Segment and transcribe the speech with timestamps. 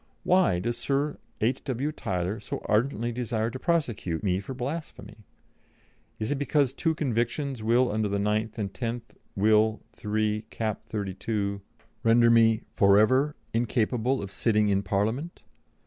[0.23, 1.91] Why does Sir H.W.
[1.91, 5.27] Tyler so ardently desire to prosecute, me for blasphemy?
[6.17, 9.79] Is it because two convictions will under the 9th and 10th Will.
[10.03, 10.41] III.
[10.49, 10.81] cap.
[10.85, 11.61] 32,
[12.01, 15.43] render me 'for ever' incapable of sitting in Parliament?"